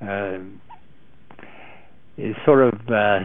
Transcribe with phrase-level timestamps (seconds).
[0.00, 0.38] uh,
[2.16, 3.20] is sort of uh,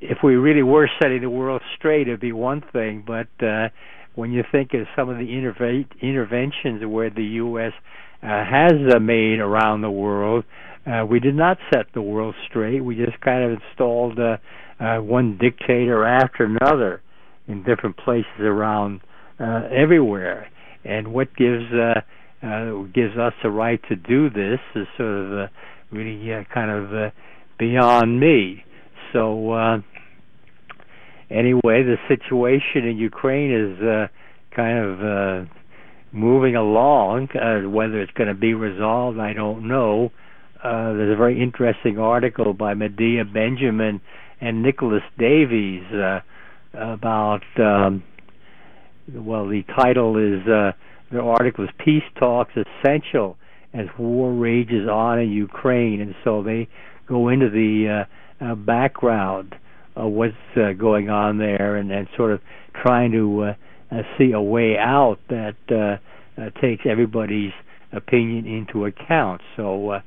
[0.00, 3.04] if we really were setting the world straight, it'd be one thing.
[3.06, 3.68] But uh,
[4.14, 7.72] when you think of some of the interve- interventions where the U.S.
[8.22, 10.44] Uh, has uh, made around the world,
[10.86, 12.80] uh, we did not set the world straight.
[12.80, 14.36] We just kind of installed uh,
[14.78, 17.02] uh, one dictator after another
[17.48, 19.00] in different places around
[19.40, 20.48] uh, everywhere.
[20.84, 22.00] And what gives uh,
[22.42, 25.46] uh, gives us the right to do this is sort of uh,
[25.90, 27.10] really uh, kind of uh,
[27.58, 28.64] beyond me.
[29.12, 29.78] So uh,
[31.30, 34.06] anyway, the situation in Ukraine is uh,
[34.54, 35.50] kind of uh,
[36.12, 37.28] moving along.
[37.34, 40.10] Uh, whether it's going to be resolved, I don't know.
[40.62, 44.00] Uh, there's a very interesting article by Medea Benjamin
[44.40, 46.20] and Nicholas Davies uh,
[46.74, 47.42] about.
[47.58, 48.02] Um,
[49.12, 50.72] well, the title is uh,
[51.14, 53.36] the article is "Peace Talks Essential
[53.72, 56.68] as War Rages On in Ukraine," and so they
[57.06, 58.06] go into the
[58.40, 59.54] uh, uh, background
[59.96, 62.40] of what's uh, going on there, and, sort of
[62.82, 63.54] trying to uh,
[63.92, 67.52] uh, see a way out that uh, takes everybody's
[67.92, 69.40] opinion into account.
[69.56, 70.00] So,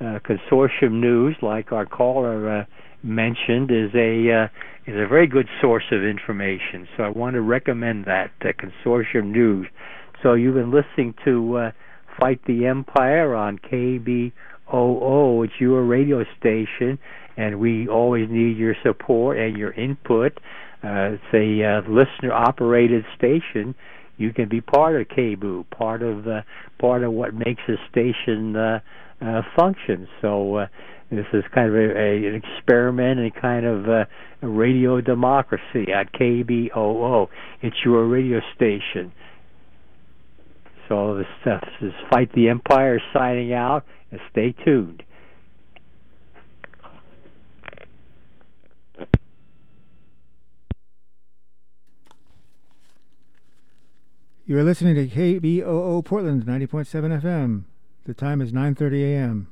[0.00, 2.66] consortium news, like our caller
[3.02, 4.48] mentioned, is a
[4.86, 6.86] is a very good source of information.
[6.96, 9.66] So, I want to recommend that consortium news.
[10.22, 11.70] So, you've been listening to uh,
[12.20, 15.44] Fight the Empire on KBOO.
[15.44, 16.98] It's your radio station,
[17.38, 20.32] and we always need your support and your input.
[20.84, 23.74] Uh, it's a uh, listener-operated station.
[24.18, 26.42] You can be part of KBOO, part of uh,
[26.78, 28.80] part of what makes a station uh,
[29.22, 30.06] uh, function.
[30.20, 30.66] So uh,
[31.10, 34.04] this is kind of a, a, an experiment and kind of uh,
[34.42, 37.28] a radio democracy at KBOO.
[37.62, 39.12] It's your radio station.
[40.90, 45.04] So this, stuff is Fight the Empire signing out, and stay tuned.
[54.44, 57.64] You are listening to KBOO Portland 90.7 FM.
[58.04, 59.48] The time is 9:30 a.m.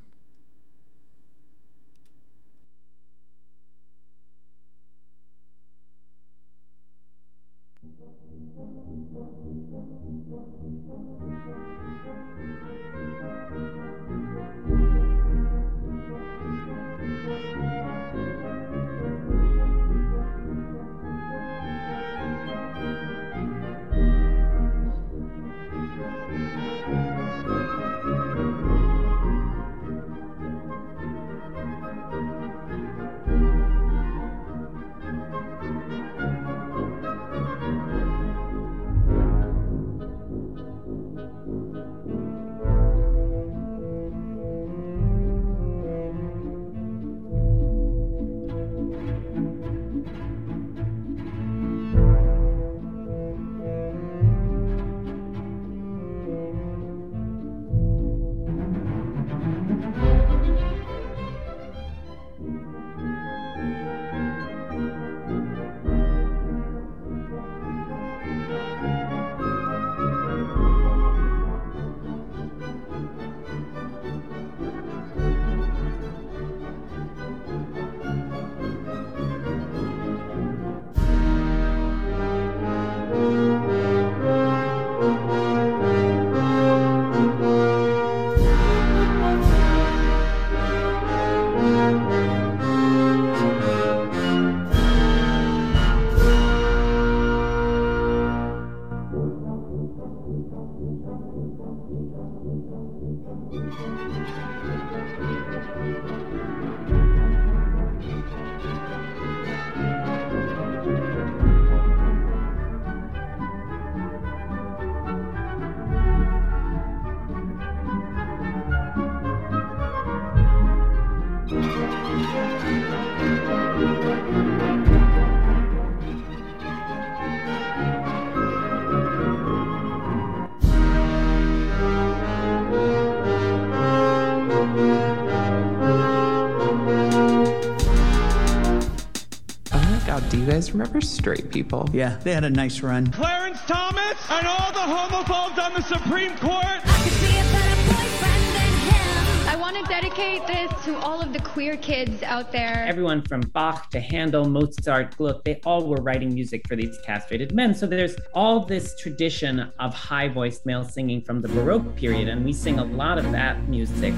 [140.78, 141.88] remember straight people?
[141.92, 143.10] Yeah, they had a nice run.
[143.10, 146.64] Clarence Thomas and all the homophobes on the Supreme Court.
[147.04, 149.48] You see it from a playfriend and him.
[149.48, 152.84] I wanted to dedicate this to all of the queer kids out there.
[152.86, 157.52] Everyone from Bach to Handel, Mozart, Gluck, they all were writing music for these castrated
[157.52, 157.75] men.
[157.75, 162.44] So there's all this tradition of high voiced male singing from the Baroque period, and
[162.44, 164.14] we sing a lot of that music.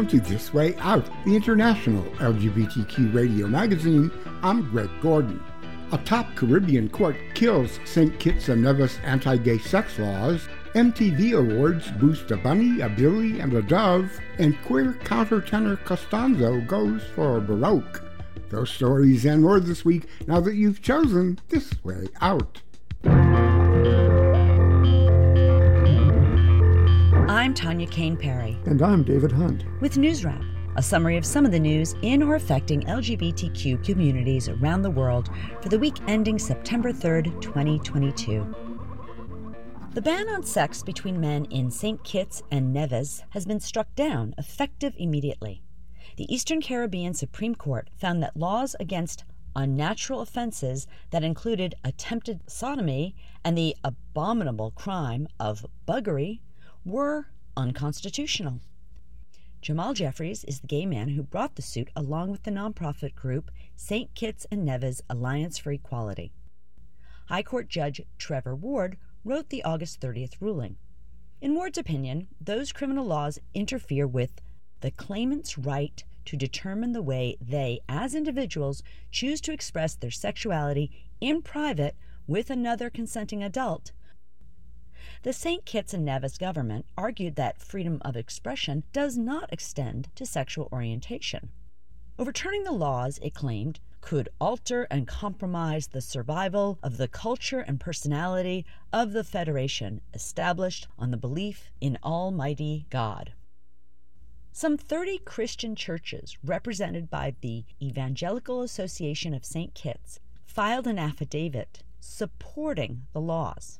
[0.00, 4.10] Welcome to This Way Out, the international LGBTQ radio magazine.
[4.42, 5.44] I'm Greg Gordon.
[5.92, 8.18] A top Caribbean court kills St.
[8.18, 10.48] Kitts and Nevis anti gay sex laws.
[10.74, 14.10] MTV Awards boost a bunny, a billy, and a dove.
[14.38, 18.02] And queer countertenor Costanzo goes for a Baroque.
[18.48, 22.62] Those stories and more this week now that you've chosen This Way Out.
[27.40, 28.58] I'm Tanya Kane Parry.
[28.66, 29.64] And I'm David Hunt.
[29.80, 30.42] With News Wrap,
[30.76, 35.30] a summary of some of the news in or affecting LGBTQ communities around the world
[35.62, 38.54] for the week ending September 3rd, 2022.
[39.94, 42.04] The ban on sex between men in St.
[42.04, 45.62] Kitts and Nevis has been struck down, effective immediately.
[46.18, 49.24] The Eastern Caribbean Supreme Court found that laws against
[49.56, 56.40] unnatural offenses that included attempted sodomy and the abominable crime of buggery
[56.84, 58.60] were unconstitutional.
[59.60, 63.50] Jamal Jeffers is the gay man who brought the suit along with the nonprofit group
[63.76, 64.14] St.
[64.14, 66.32] Kitts and Nevis Alliance for Equality.
[67.26, 70.76] High Court Judge Trevor Ward wrote the August 30th ruling.
[71.42, 74.40] In Ward's opinion, those criminal laws interfere with
[74.80, 80.90] the claimant's right to determine the way they, as individuals, choose to express their sexuality
[81.20, 83.92] in private with another consenting adult
[85.22, 85.64] the St.
[85.64, 91.50] Kitts and Nevis government argued that freedom of expression does not extend to sexual orientation.
[92.18, 97.80] Overturning the laws, it claimed, could alter and compromise the survival of the culture and
[97.80, 103.32] personality of the Federation established on the belief in Almighty God.
[104.52, 109.74] Some 30 Christian churches, represented by the Evangelical Association of St.
[109.74, 113.78] Kitts, filed an affidavit supporting the laws.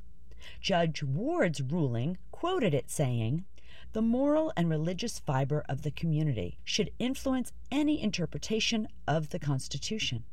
[0.60, 3.44] Judge Ward's ruling quoted it saying,
[3.92, 10.24] the moral and religious fiber of the community should influence any interpretation of the Constitution.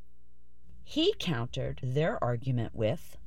[0.84, 3.18] He countered their argument with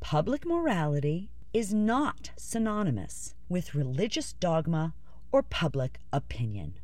[0.00, 4.92] public morality is not synonymous with religious dogma
[5.32, 6.74] or public opinion.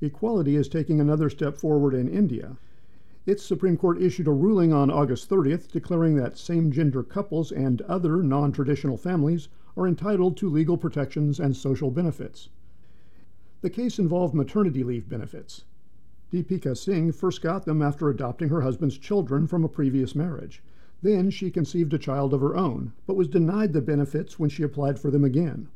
[0.00, 2.56] Equality is taking another step forward in India.
[3.26, 7.82] Its Supreme Court issued a ruling on August 30th declaring that same gender couples and
[7.82, 12.50] other non traditional families are entitled to legal protections and social benefits.
[13.62, 15.64] The case involved maternity leave benefits.
[16.30, 20.62] Deepika Singh first got them after adopting her husband's children from a previous marriage.
[21.02, 24.62] Then she conceived a child of her own, but was denied the benefits when she
[24.62, 25.66] applied for them again.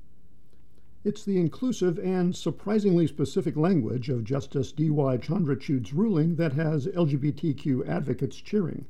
[1.02, 5.16] It's the inclusive and surprisingly specific language of Justice D.Y.
[5.16, 8.84] Chandrachud's ruling that has LGBTQ advocates cheering.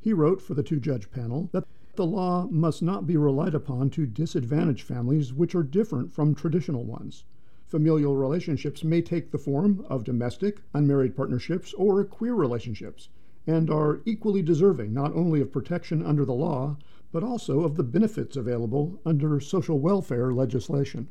[0.00, 1.64] He wrote for the two judge panel that
[1.94, 6.84] the law must not be relied upon to disadvantage families which are different from traditional
[6.84, 7.24] ones.
[7.64, 13.08] Familial relationships may take the form of domestic, unmarried partnerships, or queer relationships,
[13.46, 16.76] and are equally deserving not only of protection under the law,
[17.12, 21.06] but also of the benefits available under social welfare legislation.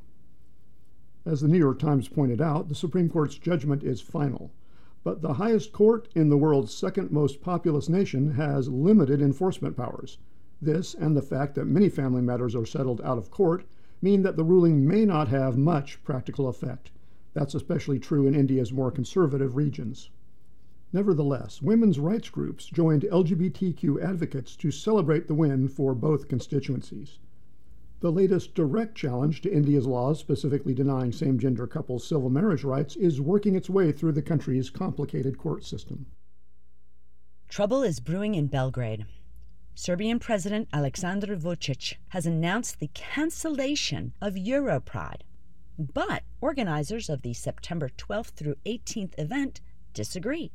[1.28, 4.52] As the New York Times pointed out, the Supreme Court's judgment is final.
[5.04, 10.20] But the highest court in the world's second most populous nation has limited enforcement powers.
[10.62, 13.66] This, and the fact that many family matters are settled out of court,
[14.04, 16.92] mean that the ruling may not have much practical effect.
[17.34, 20.12] That's especially true in India's more conservative regions.
[20.94, 27.18] Nevertheless, women's rights groups joined LGBTQ advocates to celebrate the win for both constituencies.
[28.06, 32.96] The latest direct challenge to India's laws specifically denying same gender couples civil marriage rights
[32.96, 36.06] is working its way through the country's complicated court system.
[37.50, 39.08] Trouble is brewing in Belgrade.
[39.74, 45.22] Serbian President Aleksandar Vucic has announced the cancellation of Europride.
[45.80, 49.62] But organizers of the September 12th through 18th event
[49.96, 50.52] disagree.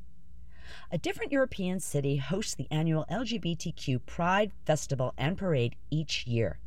[0.92, 6.60] A different European city hosts the annual LGBTQ Pride Festival and Parade each year.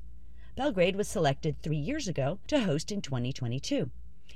[0.56, 3.90] Belgrade was selected three years ago to host in 2022,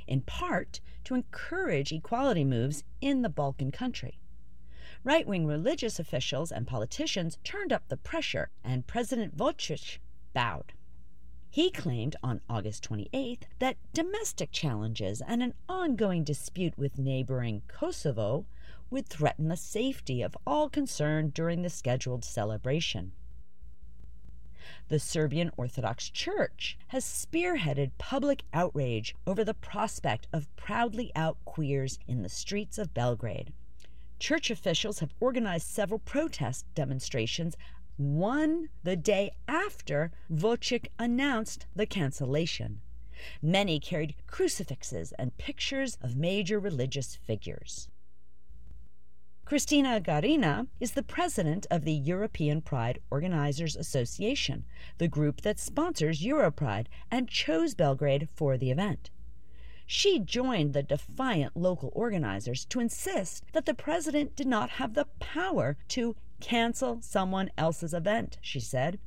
[0.07, 4.17] in part to encourage equality moves in the Balkan country.
[5.03, 9.99] Right wing religious officials and politicians turned up the pressure, and President Vucic
[10.33, 10.73] bowed.
[11.51, 18.47] He claimed on August 28th that domestic challenges and an ongoing dispute with neighboring Kosovo
[18.89, 23.11] would threaten the safety of all concerned during the scheduled celebration.
[24.89, 31.99] The Serbian Orthodox Church has spearheaded public outrage over the prospect of proudly out queers
[32.07, 33.53] in the streets of Belgrade.
[34.19, 37.55] Church officials have organized several protest demonstrations,
[37.97, 42.81] one the day after Vucic announced the cancellation.
[43.41, 47.89] Many carried crucifixes and pictures of major religious figures.
[49.47, 54.65] Christina Garina is the president of the European Pride Organizers Association,
[54.97, 59.09] the group that sponsors Europride and chose Belgrade for the event.
[59.85, 65.07] She joined the defiant local organizers to insist that the president did not have the
[65.21, 68.99] power to cancel someone else's event, she said.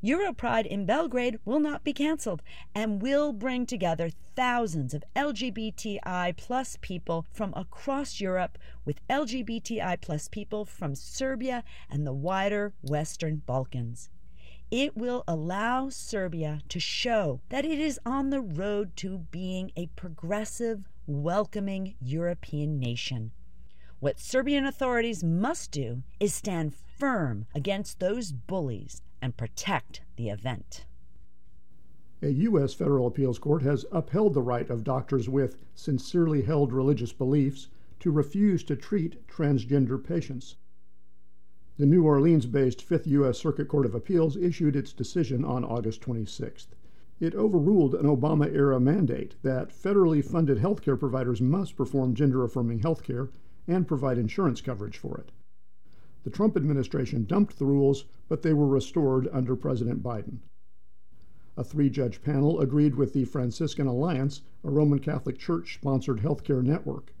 [0.00, 2.40] Europride in Belgrade will not be canceled
[2.72, 10.28] and will bring together thousands of LGBTI plus people from across Europe with LGBTI plus
[10.28, 14.10] people from Serbia and the wider Western Balkans.
[14.70, 19.88] It will allow Serbia to show that it is on the road to being a
[19.88, 23.32] progressive, welcoming European nation.
[24.00, 30.86] What Serbian authorities must do is stand firm against those bullies and protect the event.
[32.24, 32.72] A U.S.
[32.72, 37.66] federal appeals court has upheld the right of doctors with sincerely held religious beliefs
[37.98, 40.54] to refuse to treat transgender patients.
[41.78, 43.40] The New Orleans based Fifth U.S.
[43.40, 46.68] Circuit Court of Appeals issued its decision on August 26th.
[47.18, 52.82] It overruled an Obama era mandate that federally funded healthcare providers must perform gender affirming
[52.82, 53.30] healthcare
[53.66, 55.32] and provide insurance coverage for it.
[56.22, 60.38] The Trump administration dumped the rules, but they were restored under President Biden.
[61.54, 66.62] A three judge panel agreed with the Franciscan Alliance, a Roman Catholic Church sponsored healthcare
[66.62, 67.12] network.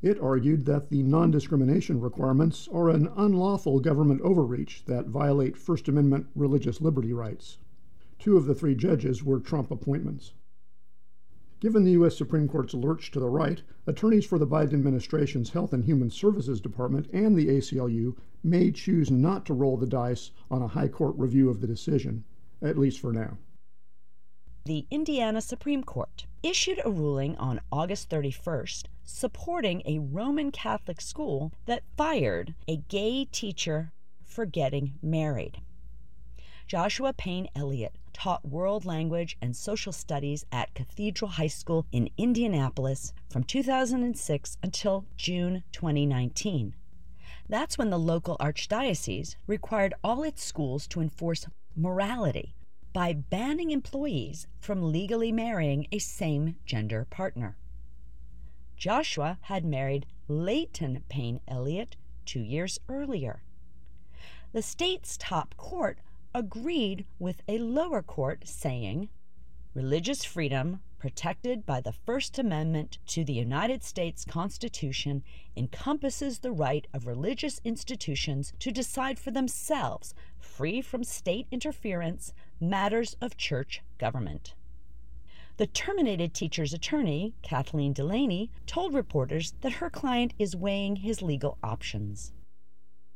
[0.00, 5.86] It argued that the non discrimination requirements are an unlawful government overreach that violate First
[5.86, 7.58] Amendment religious liberty rights.
[8.18, 10.32] Two of the three judges were Trump appointments.
[11.60, 12.16] Given the U.S.
[12.16, 16.58] Supreme Court's lurch to the right, attorneys for the Biden administration's Health and Human Services
[16.58, 21.14] Department and the ACLU may choose not to roll the dice on a high court
[21.18, 22.24] review of the decision,
[22.62, 23.36] at least for now.
[24.66, 31.52] The Indiana Supreme Court issued a ruling on August 31st supporting a Roman Catholic school
[31.66, 33.92] that fired a gay teacher
[34.24, 35.60] for getting married.
[36.66, 43.12] Joshua Payne Elliott taught world language and social studies at Cathedral High School in Indianapolis
[43.28, 46.74] from 2006 until June 2019.
[47.50, 52.54] That's when the local archdiocese required all its schools to enforce morality
[52.94, 57.56] by banning employees from legally marrying a same gender partner.
[58.76, 63.42] Joshua had married Layton Payne Elliott two years earlier.
[64.52, 65.98] The state's top court
[66.32, 69.08] agreed with a lower court saying,
[69.74, 75.22] Religious freedom, protected by the First Amendment to the United States Constitution,
[75.54, 83.18] encompasses the right of religious institutions to decide for themselves, free from state interference, matters
[83.20, 84.54] of church government.
[85.58, 91.58] The terminated teacher's attorney, Kathleen Delaney, told reporters that her client is weighing his legal
[91.62, 92.32] options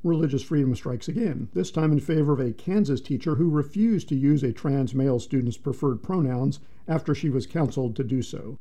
[0.09, 4.17] religious freedom strikes again, this time in favor of a Kansas teacher who refused to
[4.17, 8.59] use a trans male student's preferred pronouns after she was counseled to do so.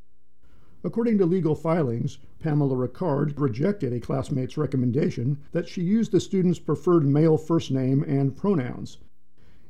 [0.83, 6.59] According to legal filings, Pamela Ricard rejected a classmate's recommendation that she use the student's
[6.59, 8.97] preferred male first name and pronouns.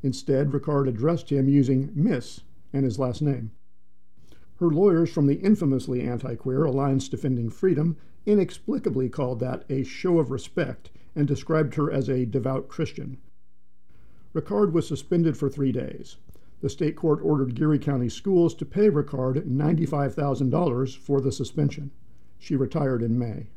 [0.03, 2.41] Instead, Ricard addressed him using Miss
[2.73, 3.51] and his last name.
[4.59, 10.19] Her lawyers from the infamously anti queer Alliance Defending Freedom inexplicably called that a show
[10.19, 13.17] of respect and described her as a devout Christian.
[14.33, 16.17] Ricard was suspended for three days.
[16.61, 21.91] The state court ordered Geary County Schools to pay Ricard $95,000 for the suspension.
[22.37, 23.47] She retired in May.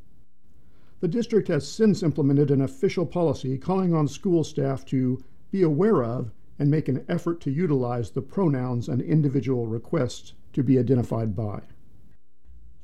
[1.00, 6.02] The district has since implemented an official policy calling on school staff to be aware
[6.02, 11.36] of and make an effort to utilize the pronouns an individual requests to be identified
[11.36, 11.60] by.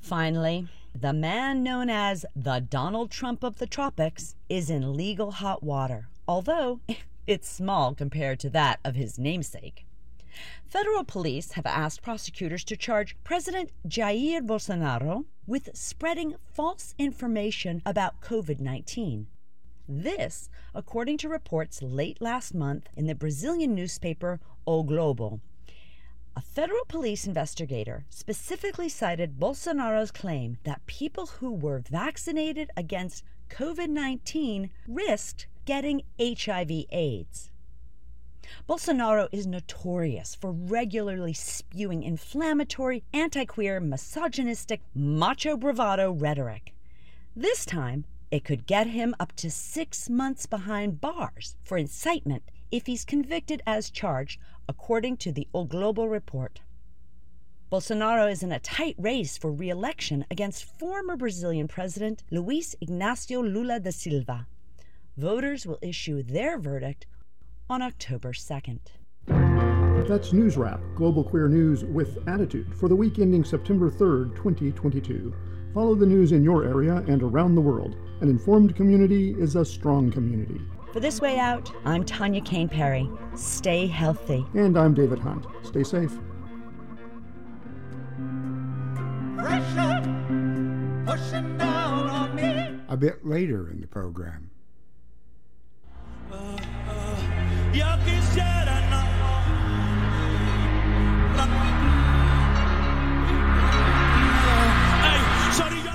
[0.01, 0.69] Finally,
[1.01, 6.09] the man known as the Donald Trump of the tropics is in legal hot water,
[6.27, 6.81] although
[7.27, 9.85] it's small compared to that of his namesake.
[10.65, 18.21] Federal police have asked prosecutors to charge President Jair Bolsonaro with spreading false information about
[18.23, 19.27] COVID 19.
[19.89, 25.41] This, according to reports late last month in the Brazilian newspaper O Globo.
[26.37, 33.89] A federal police investigator specifically cited Bolsonaro's claim that people who were vaccinated against COVID
[33.89, 37.51] 19 risked getting HIV/AIDS.
[38.69, 46.75] Bolsonaro is notorious for regularly spewing inflammatory, anti queer, misogynistic, macho bravado rhetoric.
[47.35, 52.87] This time, it could get him up to six months behind bars for incitement if
[52.87, 56.61] he's convicted as charged, according to the O Globo report.
[57.71, 63.43] Bolsonaro is in a tight race for re election against former Brazilian President Luiz Ignacio
[63.43, 64.47] Lula da Silva.
[65.17, 67.07] Voters will issue their verdict
[67.69, 68.79] on October 2nd.
[70.07, 75.35] That's News Wrap, Global Queer News with Attitude, for the week ending September 3rd, 2022.
[75.75, 77.97] Follow the news in your area and around the world.
[78.21, 80.61] An informed community is a strong community.
[80.97, 83.07] For This Way Out, I'm Tanya Kane Parry.
[83.35, 84.47] Stay healthy.
[84.55, 85.45] And I'm David Hunt.
[85.63, 86.11] Stay safe.
[92.89, 94.51] A bit later in the program.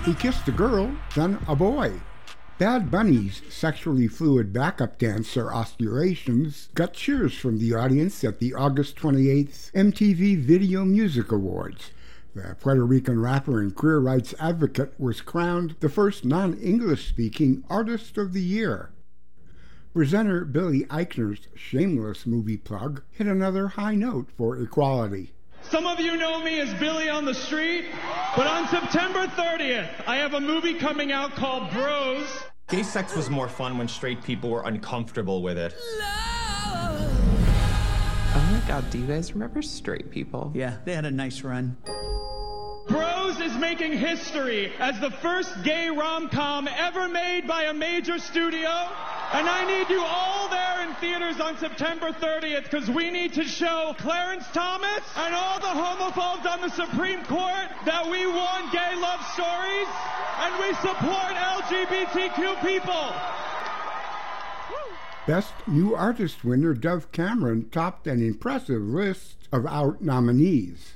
[0.05, 1.91] He kissed a girl, then a boy.
[2.61, 8.95] Bad Bunny's sexually fluid backup dancer Osculations got cheers from the audience at the August
[8.97, 11.89] 28th MTV Video Music Awards.
[12.35, 17.63] The Puerto Rican rapper and queer rights advocate was crowned the first non English speaking
[17.67, 18.91] Artist of the Year.
[19.91, 25.33] Presenter Billy Eichner's shameless movie plug hit another high note for equality.
[25.63, 27.85] Some of you know me as Billy on the Street,
[28.35, 32.43] but on September 30th, I have a movie coming out called Bros.
[32.71, 35.75] Gay sex was more fun when straight people were uncomfortable with it.
[38.33, 40.53] Oh my god, do you guys remember straight people?
[40.55, 41.75] Yeah, they had a nice run.
[42.87, 48.19] Bros is making history as the first gay rom com ever made by a major
[48.19, 48.69] studio.
[49.33, 53.43] And I need you all there in theaters on September 30th because we need to
[53.43, 58.95] show Clarence Thomas and all the homophobes on the Supreme Court that we want gay
[58.95, 59.87] love stories
[60.39, 63.13] and we support LGBTQ people.
[65.27, 70.93] Best New Artist winner Dove Cameron topped an impressive list of out nominees.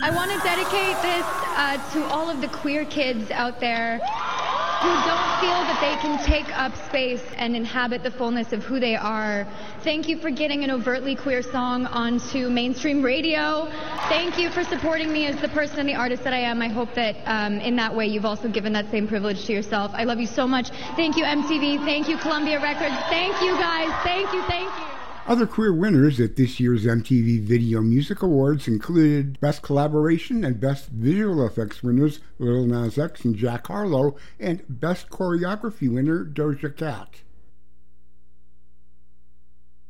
[0.00, 1.26] I want to dedicate this
[1.58, 6.24] uh, to all of the queer kids out there who don't feel that they can
[6.24, 9.44] take up space and inhabit the fullness of who they are.
[9.82, 13.66] Thank you for getting an overtly queer song onto mainstream radio.
[14.08, 16.62] Thank you for supporting me as the person and the artist that I am.
[16.62, 19.90] I hope that um, in that way you've also given that same privilege to yourself.
[19.94, 20.68] I love you so much.
[20.94, 21.84] Thank you, MTV.
[21.84, 22.94] Thank you, Columbia Records.
[23.08, 23.90] Thank you, guys.
[24.04, 24.95] Thank you, thank you.
[25.28, 30.88] Other queer winners at this year's MTV Video Music Awards included Best Collaboration and Best
[30.90, 37.22] Visual Effects winners Lil Nas X and Jack Harlow, and Best Choreography winner Doja Cat.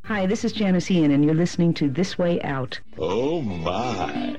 [0.04, 2.80] Hi, this is Janis Ian, and you're listening to This Way Out.
[2.96, 4.38] Oh, my.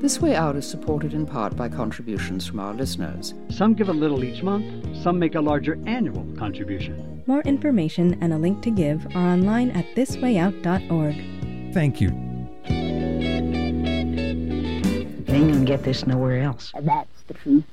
[0.00, 3.34] This Way Out is supported in part by contributions from our listeners.
[3.50, 7.24] Some give a little each month, some make a larger annual contribution.
[7.26, 11.74] More information and a link to give are online at thiswayout.org.
[11.74, 12.10] Thank you.
[15.24, 16.72] They ain't gonna get this nowhere else.
[16.80, 17.64] That's the truth.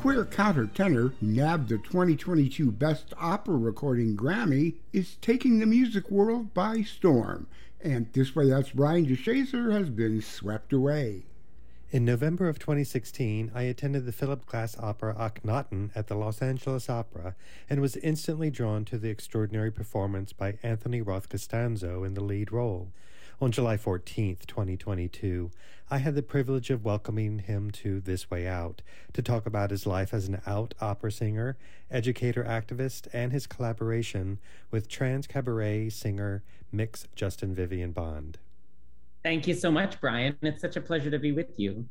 [0.00, 6.54] Queer countertenor who nabbed the 2022 Best Opera Recording Grammy is taking the music world
[6.54, 7.46] by storm,
[7.82, 11.24] and this way that's Brian DeShazor has been swept away.
[11.90, 16.88] In November of 2016, I attended the Philip Glass opera Akhenaten at the Los Angeles
[16.88, 17.34] Opera
[17.68, 22.52] and was instantly drawn to the extraordinary performance by Anthony Roth Costanzo in the lead
[22.52, 22.88] role.
[23.42, 25.50] On July 14th, 2022,
[25.90, 28.82] I had the privilege of welcoming him to This Way Out
[29.14, 31.56] to talk about his life as an out opera singer,
[31.90, 38.36] educator activist, and his collaboration with trans cabaret singer Mix Justin Vivian Bond.
[39.22, 40.36] Thank you so much, Brian.
[40.42, 41.86] It's such a pleasure to be with you.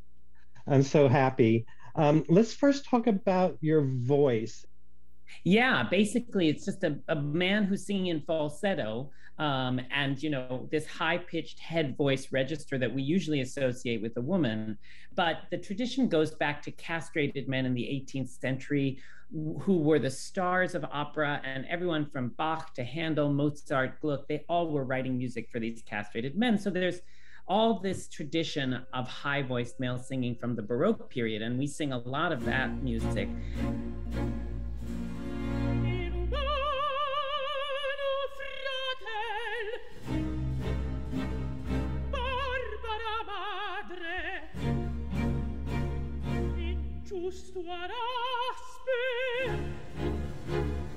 [0.68, 1.66] I'm so happy.
[1.96, 4.64] Um, let's first talk about your voice.
[5.42, 10.68] Yeah, basically, it's just a, a man who's singing in falsetto um, and, you know,
[10.70, 14.76] this high pitched head voice register that we usually associate with a woman.
[15.14, 18.98] But the tradition goes back to castrated men in the 18th century
[19.60, 24.44] who were the stars of opera, and everyone from Bach to Handel, Mozart, Gluck, they
[24.46, 26.58] all were writing music for these castrated men.
[26.58, 27.00] So there's
[27.48, 31.92] all this tradition of high voiced male singing from the Baroque period, and we sing
[31.92, 33.28] a lot of that music.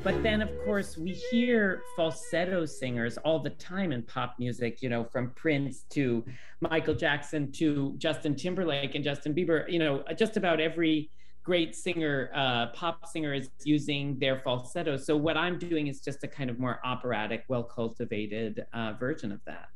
[0.03, 4.89] But then, of course, we hear falsetto singers all the time in pop music, you
[4.89, 6.25] know, from Prince to
[6.59, 9.69] Michael Jackson to Justin Timberlake and Justin Bieber.
[9.71, 11.09] You know, just about every
[11.43, 14.97] great singer, uh, pop singer is using their falsetto.
[14.97, 19.31] So what I'm doing is just a kind of more operatic, well cultivated uh, version
[19.31, 19.69] of that.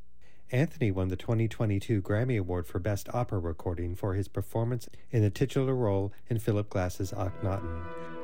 [0.52, 5.30] Anthony won the 2022 Grammy Award for Best Opera Recording for his performance in the
[5.30, 8.16] titular role in Philip Glass's Akhenaten.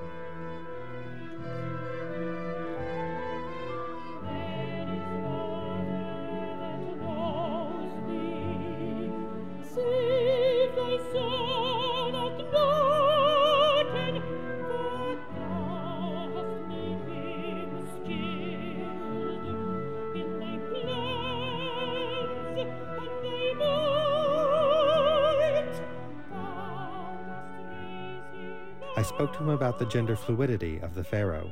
[29.03, 31.51] I spoke to him about the gender fluidity of the pharaoh.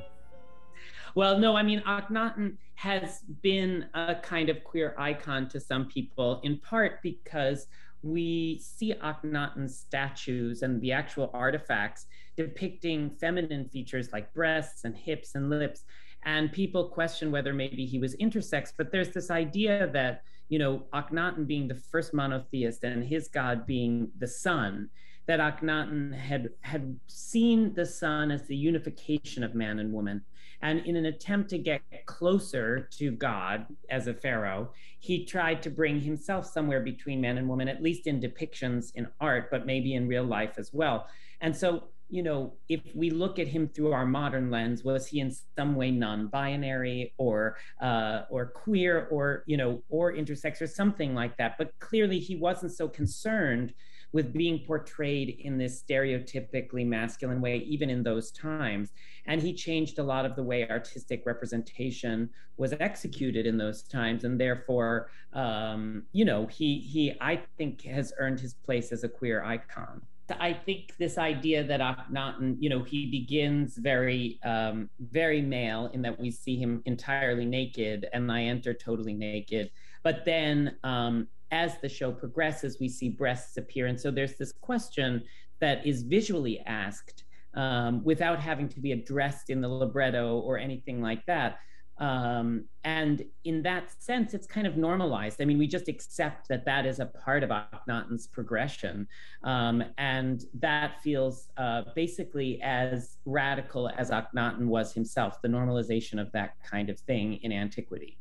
[1.16, 6.40] Well, no, I mean, Akhenaten has been a kind of queer icon to some people,
[6.46, 7.68] in part because
[8.04, 12.06] we see Akhenaten's statues and the actual artifacts
[12.38, 15.84] depicting feminine features like breasts and hips and lips.
[16.24, 20.86] And people question whether maybe he was intersex, but there's this idea that, you know,
[20.94, 24.90] Akhenaten being the first monotheist and his god being the sun,
[25.28, 30.22] that Akhenaten had had seen the sun as the unification of man and woman,
[30.62, 35.70] and in an attempt to get closer to God as a pharaoh, he tried to
[35.70, 39.96] bring himself somewhere between man and woman, at least in depictions in art, but maybe
[39.96, 41.08] in real life as well.
[41.42, 45.22] And so you know, if we look at him through our modern lens, was he
[45.22, 51.16] in some way non-binary or uh, or queer or you know or intersex or something
[51.16, 51.58] like that?
[51.58, 53.74] But clearly, he wasn't so concerned
[54.14, 58.92] with being portrayed in this stereotypically masculine way, even in those times.
[59.26, 64.24] And he changed a lot of the way artistic representation was executed in those times.
[64.24, 69.10] And therefore, um, you know, he, he, I think, has earned his place as a
[69.10, 70.02] queer icon.
[70.40, 76.02] I think this idea that Akhenaten, you know, he begins very, um, very male in
[76.04, 79.72] that we see him entirely naked, and I enter totally naked.
[80.04, 83.88] But then um, as the show progresses, we see breasts appear.
[83.88, 85.24] And so there's this question
[85.60, 91.02] that is visually asked um, without having to be addressed in the libretto or anything
[91.02, 91.60] like that.
[91.98, 95.40] Um, and in that sense, it's kind of normalized.
[95.40, 99.08] I mean, we just accept that that is a part of Akhenaten's progression.
[99.44, 106.32] Um, and that feels uh, basically as radical as Akhenaten was himself, the normalization of
[106.32, 108.18] that kind of thing in antiquity.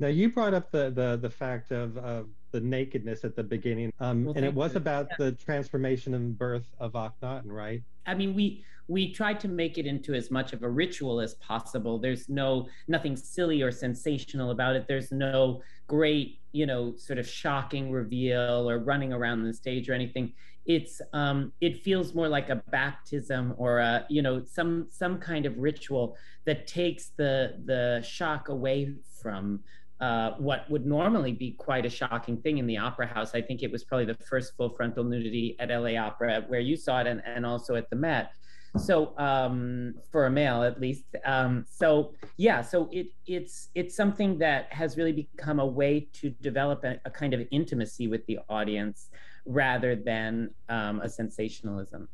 [0.00, 3.92] Now, you brought up the, the, the fact of, of the nakedness at the beginning.
[3.98, 4.78] Um, well, and it was you.
[4.78, 5.16] about yeah.
[5.18, 7.82] the transformation and birth of Akhenaten, right?
[8.06, 11.34] I mean, we we tried to make it into as much of a ritual as
[11.34, 11.98] possible.
[11.98, 14.86] There's no nothing silly or sensational about it.
[14.86, 19.94] There's no great, you know, sort of shocking reveal or running around the stage or
[19.94, 20.32] anything.
[20.64, 25.44] It's um, it feels more like a baptism or a you know some some kind
[25.44, 29.60] of ritual that takes the the shock away from
[30.00, 33.34] uh, what would normally be quite a shocking thing in the opera house.
[33.34, 36.76] I think it was probably the first full frontal nudity at LA Opera where you
[36.76, 38.32] saw it and, and also at the Met.
[38.76, 41.04] So um, for a male at least.
[41.24, 46.30] Um, so yeah, so it it's it's something that has really become a way to
[46.30, 49.10] develop a, a kind of intimacy with the audience
[49.46, 52.08] rather than um, a sensationalism.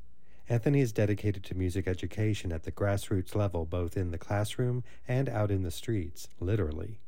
[0.51, 5.29] Anthony is dedicated to music education at the grassroots level, both in the classroom and
[5.29, 6.99] out in the streets, literally.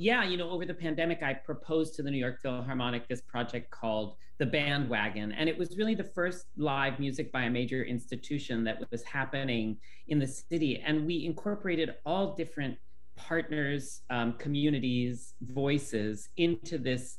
[0.00, 3.68] Yeah, you know, over the pandemic, I proposed to the New York Philharmonic this project
[3.72, 5.32] called The Bandwagon.
[5.32, 9.76] And it was really the first live music by a major institution that was happening
[10.06, 10.80] in the city.
[10.86, 12.78] And we incorporated all different
[13.16, 17.18] partners, um, communities, voices into this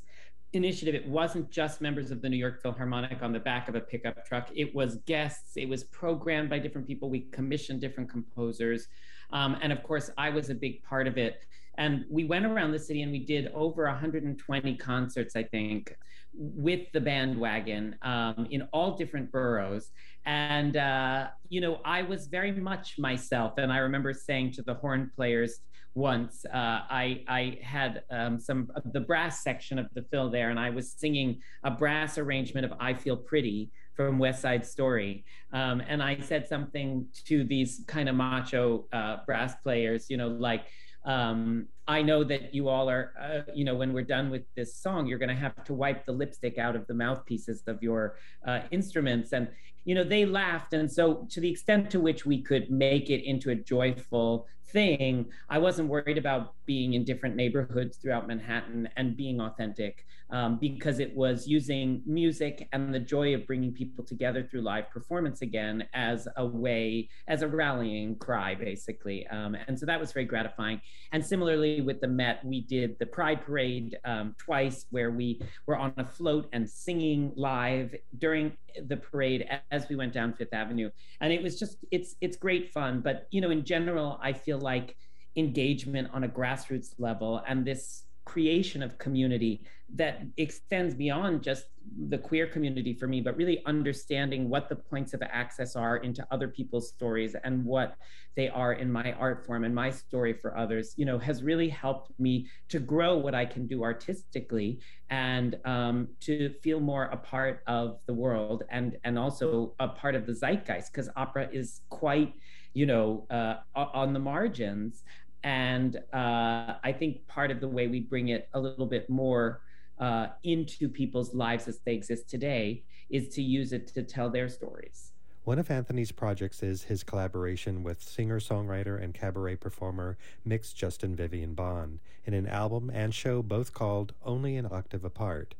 [0.54, 3.80] initiative, it wasn't just members of the New York Philharmonic on the back of a
[3.80, 4.48] pickup truck.
[4.54, 5.56] It was guests.
[5.56, 7.10] It was programmed by different people.
[7.10, 8.88] We commissioned different composers.
[9.32, 11.44] Um, and of course, I was a big part of it.
[11.80, 15.96] And we went around the city and we did over 120 concerts, I think,
[16.34, 19.90] with the bandwagon um, in all different boroughs.
[20.26, 23.54] And, uh, you know, I was very much myself.
[23.56, 25.60] And I remember saying to the horn players,
[25.94, 26.44] once.
[26.46, 30.70] Uh, I I had um, some the brass section of the Phil there, and I
[30.70, 36.02] was singing a brass arrangement of "I Feel Pretty" from West Side Story, um, and
[36.02, 40.66] I said something to these kind of macho uh, brass players, you know, like.
[41.04, 44.76] Um, I know that you all are, uh, you know, when we're done with this
[44.76, 48.16] song, you're going to have to wipe the lipstick out of the mouthpieces of your
[48.46, 49.32] uh, instruments.
[49.32, 49.48] And,
[49.84, 50.72] you know, they laughed.
[50.72, 55.26] And so, to the extent to which we could make it into a joyful thing,
[55.48, 60.98] I wasn't worried about being in different neighborhoods throughout Manhattan and being authentic um, because
[61.00, 65.84] it was using music and the joy of bringing people together through live performance again
[65.92, 69.26] as a way, as a rallying cry, basically.
[69.28, 70.80] Um, and so that was very gratifying.
[71.12, 75.76] And similarly with the Met, we did the Pride Parade um, twice where we were
[75.76, 78.56] on a float and singing live during
[78.88, 80.90] the parade as we went down Fifth Avenue.
[81.20, 83.00] And it was just, it's, it's great fun.
[83.00, 84.96] But, you know, in general, I feel like
[85.36, 89.62] engagement on a grassroots level and this creation of community
[89.94, 91.64] that extends beyond just
[92.08, 96.24] the queer community for me, but really understanding what the points of access are into
[96.30, 97.96] other people's stories and what
[98.36, 101.68] they are in my art form and my story for others, you know, has really
[101.68, 104.78] helped me to grow what I can do artistically
[105.08, 110.14] and um, to feel more a part of the world and and also a part
[110.14, 112.34] of the zeitgeist because opera is quite
[112.72, 115.02] you know, uh, on the margins.
[115.42, 119.62] And uh, I think part of the way we bring it a little bit more
[119.98, 124.48] uh, into people's lives as they exist today is to use it to tell their
[124.48, 125.12] stories.
[125.44, 131.16] One of Anthony's projects is his collaboration with singer songwriter and cabaret performer Mix Justin
[131.16, 135.54] Vivian Bond in an album and show both called Only an Octave Apart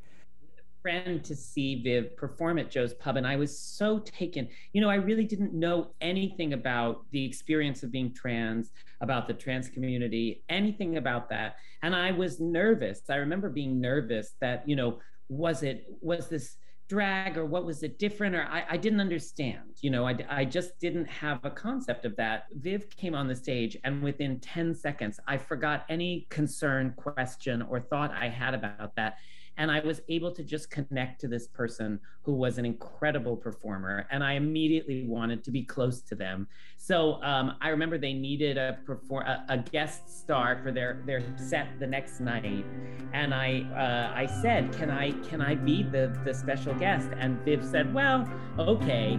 [0.83, 4.49] friend to see Viv perform at Joe's Pub, and I was so taken.
[4.73, 9.35] You know, I really didn't know anything about the experience of being trans, about the
[9.35, 11.57] trans community, anything about that.
[11.83, 13.03] And I was nervous.
[13.09, 16.57] I remember being nervous that, you know, was it, was this
[16.91, 20.45] drag or what was it different or I, I didn't understand you know I, I
[20.45, 24.75] just didn't have a concept of that viv came on the stage and within 10
[24.75, 29.19] seconds i forgot any concern question or thought i had about that
[29.57, 34.07] and I was able to just connect to this person who was an incredible performer.
[34.11, 36.47] And I immediately wanted to be close to them.
[36.77, 41.23] So um, I remember they needed a, perform- a, a, guest star for their, their
[41.37, 42.65] set the next night.
[43.13, 47.09] And I, uh, I said, can I, can I be the, the special guest?
[47.17, 49.19] And Viv said, well, okay.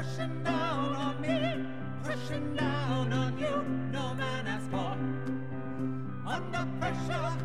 [0.00, 1.66] Pushing down on me,
[2.02, 3.62] pushing down on you.
[3.92, 4.46] No man.
[6.26, 7.36] Under pressure,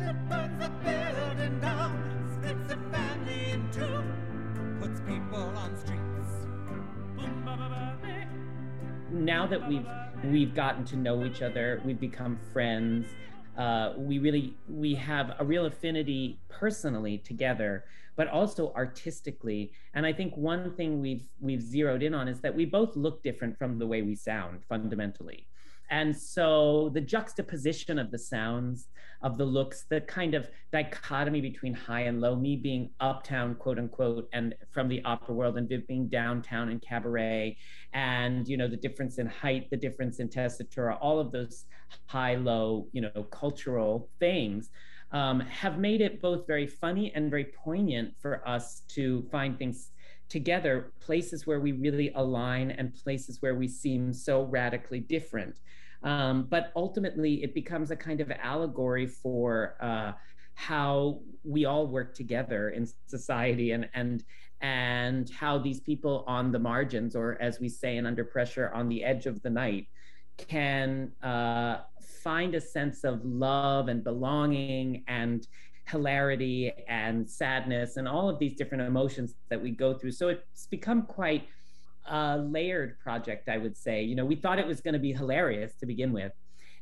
[0.00, 4.02] it burns the building down, splits the family in two,
[4.80, 6.02] puts people on streets.
[9.10, 9.86] Now that we've
[10.24, 13.06] we've gotten to know each other, we've become friends.
[13.58, 17.84] Uh, we really we have a real affinity personally together
[18.18, 19.72] but also artistically.
[19.94, 23.22] And I think one thing we've we've zeroed in on is that we both look
[23.22, 25.46] different from the way we sound fundamentally.
[25.90, 28.88] And so the juxtaposition of the sounds,
[29.22, 33.78] of the looks, the kind of dichotomy between high and low, me being uptown, quote
[33.78, 37.56] unquote, and from the opera world, and Viv being downtown and cabaret,
[37.92, 41.64] and you know the difference in height, the difference in tessitura, all of those
[42.06, 44.70] high low, you know, cultural things
[45.12, 49.90] um, have made it both very funny and very poignant for us to find things
[50.28, 55.60] together, places where we really align and places where we seem so radically different.
[56.02, 60.12] Um, but ultimately, it becomes a kind of allegory for uh,
[60.54, 64.24] how we all work together in society and and
[64.60, 68.88] and how these people on the margins, or as we say and Under Pressure, on
[68.88, 69.86] the edge of the night,
[70.36, 75.46] can uh, find a sense of love and belonging and
[75.88, 80.12] hilarity and sadness and all of these different emotions that we go through.
[80.12, 81.48] So it's become quite
[82.06, 84.02] a layered project, I would say.
[84.02, 86.32] You know, we thought it was going to be hilarious to begin with.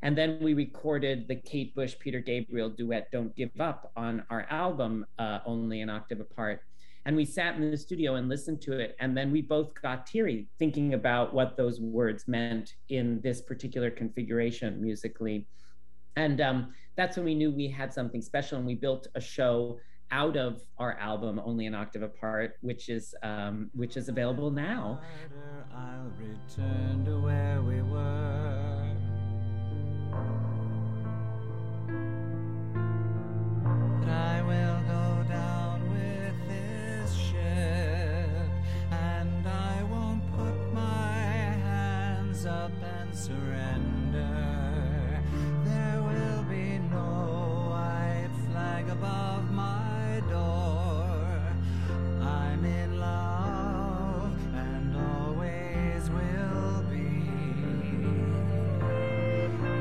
[0.03, 4.47] And then we recorded the Kate Bush Peter Gabriel duet Don't Give Up on our
[4.51, 6.61] album, uh, Only an Octave Apart.
[7.07, 8.97] And we sat in the studio and listened to it.
[8.99, 13.91] And then we both got teary thinking about what those words meant in this particular
[13.91, 15.47] configuration musically.
[16.17, 18.59] And um, that's when we knew we had something special.
[18.59, 19.79] And we built a show
[20.11, 25.01] out of our album only an octave apart which is um, which is available now
[25.75, 28.95] i'll return to where we were
[33.99, 38.51] but i will go down with this ship
[38.93, 44.56] and i won't put my hands up and surrender
[48.99, 51.39] above my door.
[52.23, 57.11] I'm in love and always will be.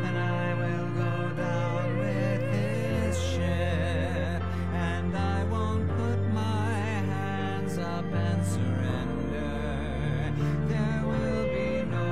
[0.08, 6.70] And I will go down with this ship, and I won't put my
[7.16, 10.34] hands up and surrender.
[10.68, 12.08] There will be no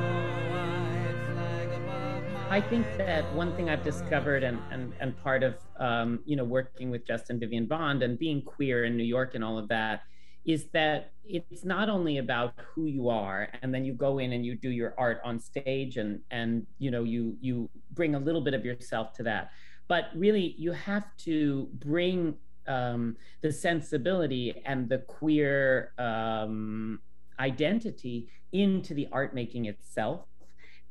[0.53, 5.55] white flag above I think that one thing I've discovered, and and and part of
[5.83, 9.43] um, you know working with Justin Vivian Bond and being queer in New York and
[9.43, 10.03] all of that,
[10.45, 14.45] is that it's not only about who you are, and then you go in and
[14.45, 18.41] you do your art on stage, and and you know you you bring a little
[18.41, 19.51] bit of yourself to that,
[19.89, 22.35] but really you have to bring
[22.67, 27.01] um, the sensibility and the queer um,
[27.39, 30.21] identity into the art making itself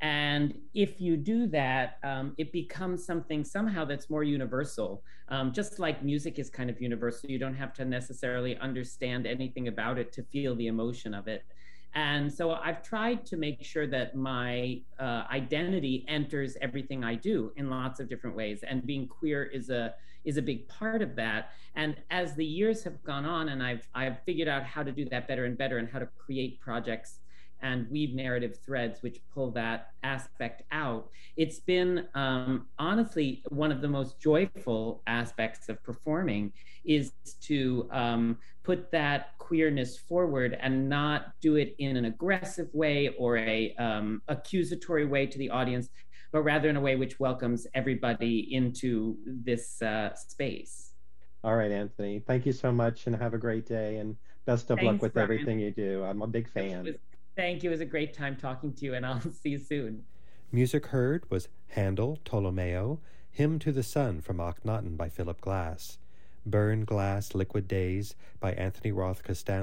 [0.03, 5.01] and if you do that, um, it becomes something somehow that's more universal.
[5.29, 9.69] Um, just like music is kind of universal, you don't have to necessarily understand anything
[9.69, 11.45] about it to feel the emotion of it.
[11.95, 17.53] And so I've tried to make sure that my uh, identity enters everything I do
[17.55, 18.61] in lots of different ways.
[18.63, 21.51] And being queer is a is a big part of that.
[21.75, 25.05] And as the years have gone on, and I've I've figured out how to do
[25.05, 27.19] that better and better, and how to create projects
[27.63, 31.09] and weave narrative threads which pull that aspect out.
[31.37, 36.53] It's been um, honestly one of the most joyful aspects of performing
[36.85, 43.09] is to um, put that queerness forward and not do it in an aggressive way
[43.17, 45.89] or a um, accusatory way to the audience,
[46.31, 50.91] but rather in a way which welcomes everybody into this uh, space.
[51.43, 52.19] All right, Anthony.
[52.25, 55.13] Thank you so much and have a great day and best of Thanks, luck with
[55.13, 55.25] Brian.
[55.25, 56.03] everything you do.
[56.03, 56.95] I'm a big fan.
[57.35, 57.69] Thank you.
[57.69, 60.03] It was a great time talking to you, and I'll see you soon.
[60.51, 62.99] Music heard was Handel, Tolomeo,
[63.31, 65.97] Hymn to the Sun from Akhenaten by Philip Glass,
[66.45, 69.51] Burn Glass Liquid Days by Anthony Roth Costanzo.